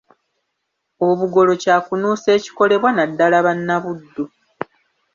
[1.07, 4.23] Obugolo kya kunuusa ekikolebwa naddala Bannabuddu.